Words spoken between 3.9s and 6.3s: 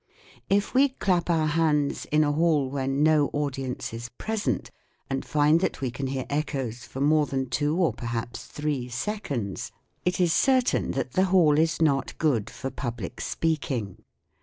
is present and find that we can hear